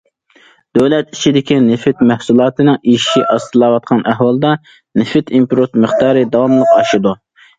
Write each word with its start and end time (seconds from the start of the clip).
دۆلەت 0.77 1.11
ئىچىدىكى 1.15 1.57
نېفىت 1.65 1.99
مەھسۇلاتىنىڭ 2.11 2.79
ئېشىشى 2.93 3.21
ئاستىلاۋاتقان 3.35 4.01
ئەھۋالدا، 4.13 4.55
نېفىت 5.03 5.29
ئىمپورت 5.41 5.77
مىقدارى 5.87 6.27
داۋاملىق 6.37 6.75
ئاشىدۇ. 6.79 7.17